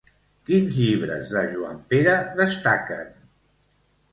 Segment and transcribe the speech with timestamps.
[0.49, 3.13] Quins llibres de Juanpere destaquen?